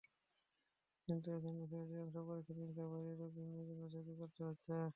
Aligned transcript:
কিন্তু 1.07 1.27
এখন 1.31 1.53
দেখছি 1.59 1.75
অধিকাংশ 1.77 2.15
পরীক্ষা–নীরিক্ষা 2.27 2.85
বাইরের 2.91 3.15
রোগ 3.21 3.31
নির্নয়কেন্দ্র 3.37 3.87
থেকে 3.95 4.13
করতে 4.21 4.41
হচ্ছে। 4.43 4.73